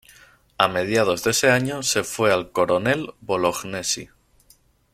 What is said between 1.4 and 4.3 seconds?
año se fue al Coronel Bolognesi.